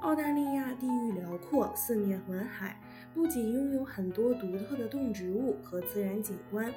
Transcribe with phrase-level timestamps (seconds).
[0.00, 2.80] 澳大利亚地域辽阔，四面环海，
[3.12, 6.72] 不仅拥有很多独特的动植物和自然景观，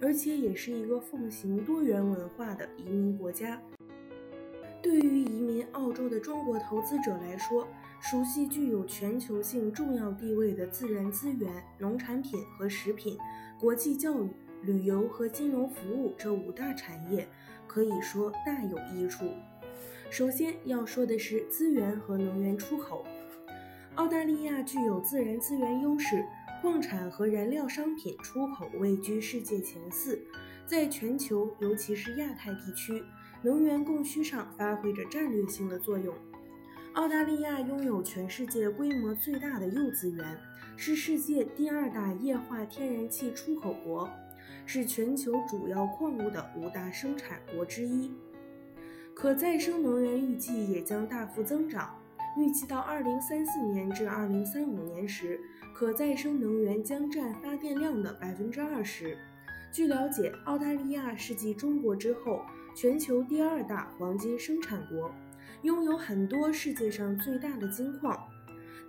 [0.00, 3.60] 而且也是一个奉行多元文化的移民国家。
[4.82, 7.66] 对于移民澳洲的中国投资者来说，
[8.00, 13.16] 熟悉具有全球性重要地位的自然资源、农产品和食品、
[13.58, 14.28] 国际教育、
[14.62, 17.26] 旅游和金融服务这五大产业，
[17.68, 19.24] 可以说大有益处。
[20.14, 23.04] 首先要说的是资源和能源出口。
[23.96, 26.24] 澳大利亚具有自然资源优势，
[26.62, 30.24] 矿产和燃料商品出口位居世界前四，
[30.68, 33.02] 在全球尤其是亚太地区
[33.42, 36.14] 能源供需上发挥着战略性的作用。
[36.92, 40.24] 澳大利亚拥有全世界规模最大的铀资源，
[40.76, 44.08] 是世界第二大液化天然气出口国，
[44.64, 48.12] 是全球主要矿物的五大生产国之一。
[49.14, 51.96] 可再生能源预计也将大幅增长，
[52.36, 55.40] 预计到二零三四年至二零三五年时，
[55.72, 59.16] 可再生能源将占发电量的百分之二十。
[59.72, 62.42] 据了解，澳大利亚是继中国之后
[62.74, 65.10] 全球第二大黄金生产国，
[65.62, 68.18] 拥有很多世界上最大的金矿。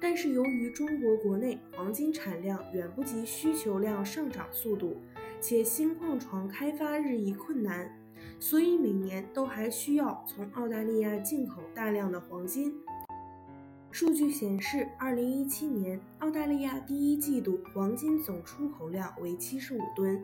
[0.01, 5.01] 但是由于中国国内黄金产量远不及需求量上涨速度，
[5.39, 7.89] 且新矿床开发日益困难。
[8.39, 12.73] 所以每年都还需要从澳大利亚进口大量的黄金。
[13.91, 20.21] 数据显示，二零一七年澳大利亚第一季度黄金总出口量为七十五吨，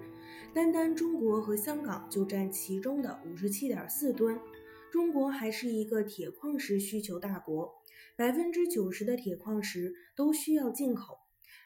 [0.54, 4.38] 单单中国和香港就占其中的五十七点四吨。
[4.92, 7.74] 中国还是一个铁矿石需求大国，
[8.18, 11.21] 百分之九十的铁矿石都需要进口。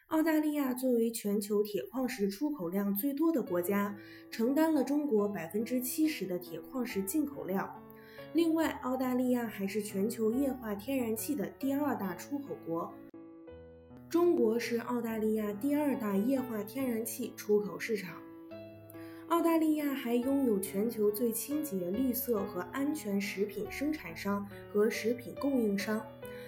[0.09, 3.97] 澳大利亚作为全球铁矿石出口量最多的国家，
[4.29, 7.83] 承担了中国百分之七十的铁矿石进口量。
[8.31, 12.93] 另外，澳大利亚还是全球液化天然气的第二大出口国。
[14.07, 18.21] 中国是澳大利亚第二大液化天然气出口市场。
[19.29, 25.99] 澳大利亚还拥有全球最清洁、绿色和安全食品生产商和食品供应商，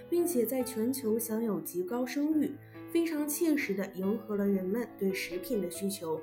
[0.07, 2.51] 并且在全球享有极高声誉。
[2.92, 6.20] 非常切实地迎合了人们对食品的需求。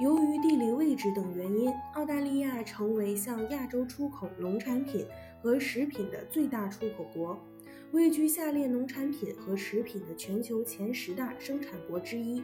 [0.00, 5.06] 由于地理位置等原因，澳大利亚成为向亚洲出口农产品
[5.40, 7.40] 和食品的最大出口国，
[7.92, 12.42] 位居下列农产品和食品的全球前十大生产国之一：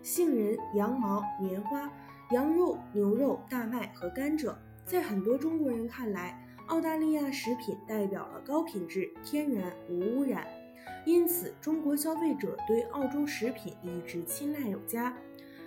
[0.00, 1.90] 杏仁、羊毛、棉花、
[2.30, 4.54] 羊肉、牛肉、大麦和甘蔗。
[4.84, 10.46] 在很多中国人看来，澳大利亚食品代表了高品质、天然、无污染。
[11.04, 15.16] 因此，中国消费者对澳洲食品一直青睐有加。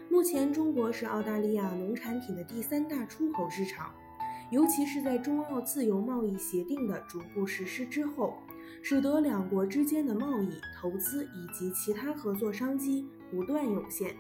[0.10, 3.94] 目前，中国是澳大利亚农产品的第三大出口市场，
[4.52, 8.34] 尤其是在中澳自由贸易协定的逐步实施之后，
[8.82, 14.16] 使得两国之间的贸易、投资以及其他合作商机不断涌现。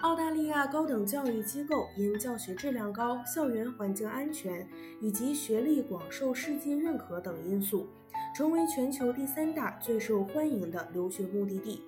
[0.00, 4.66] 澳大利亚高等教育机构因教学质量高、校园环境安全
[5.00, 7.86] 以及学历广受世界认可等因素。
[8.34, 11.82] 成为全球第三大最受欢迎的留学目的地，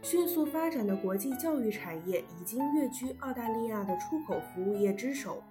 [0.00, 5.42] 迅速发展的国际教育产业已经跃居澳大利亚的出口服务业之首，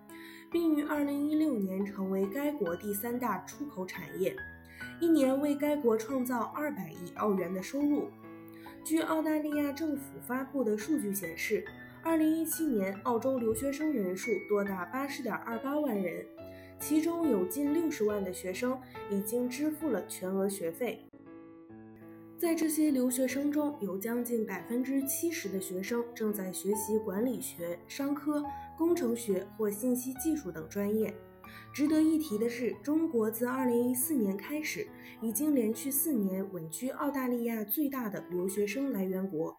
[0.50, 4.36] 并于2016年成为该国第三大出口产业，
[5.00, 8.10] 一年为该国创造200亿澳元的收入。
[8.84, 11.64] 据澳大利亚政府发布的数据显示
[12.04, 16.26] ，2017年澳洲留学生人数多达80.28万人。
[16.82, 18.78] 其中有近六十万的学生
[19.12, 21.06] 已经支付了全额学费。
[22.40, 28.44] 在这些留学生中，有将近百分之七十的学生正在学习管理学、商科、
[28.76, 31.14] 工程学或信息技术等专业。
[31.72, 34.88] 值得一提的是，中国自二零一四年开始，
[35.22, 39.56] 已经连续四年稳居澳大利亚最大的留学生来源国。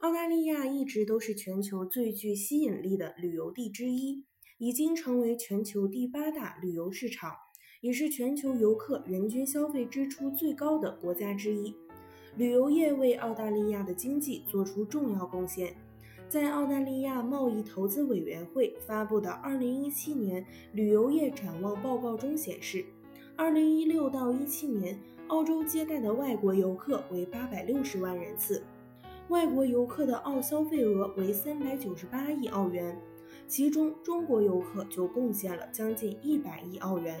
[0.00, 4.26] 澳大利亚一直都是全球最具吸引力的旅游地之一。
[4.62, 7.34] 已经成为全球第八大旅游市场，
[7.80, 11.74] 也是全球游客人均消费支出最高的国家之一。
[12.36, 15.74] 旅游业为澳大利亚的经济做出重要贡献。
[16.28, 22.84] 在澳大利亚贸易投资委员会发布的《二零一七年旅游业展望报告》中显示，
[23.34, 28.62] 二零一六到一七年，澳洲接待的外国游客为八百六十万人次，
[29.28, 32.96] 外国游客的澳消费额为三百九十八亿澳元，
[33.52, 37.20] 其中中国游客就贡献了将近一百亿澳元。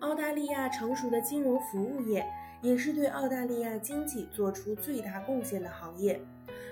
[0.00, 2.22] 澳大利亚成熟的金融服务业
[2.60, 6.20] 也是对澳大利亚经济做出最大贡献的行业。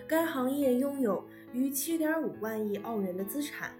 [0.06, 3.70] 该行业拥有逾七点五万亿澳元的资产，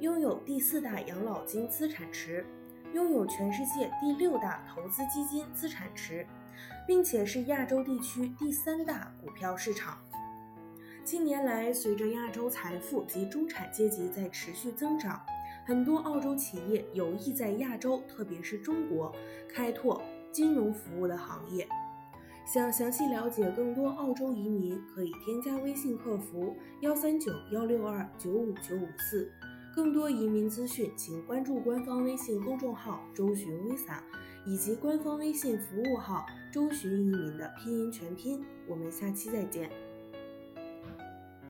[0.00, 2.46] 拥有第四大养老金资产池，
[2.94, 6.26] 拥有全世界第六大投资基金资产池，
[6.86, 9.98] 并且是亚洲地区第三大股票市场。
[11.06, 15.22] 近年来，随着亚洲财富及中产阶级在持续增长。
[15.64, 19.14] 很多澳洲企业有意在亚洲，特别是中国，
[19.48, 21.64] 开拓金融服务的行业。
[22.44, 29.30] 想详细了解更多澳洲移民，可以添加微信客服幺三九幺六二九五九五四。
[29.76, 34.00] 更多移民资讯，请关注官方微信公众号“周巡 Visa”，
[34.44, 38.44] 以及官方微信服务号“周巡移民”的拼音全拼。
[38.66, 39.70] 我们下期再见。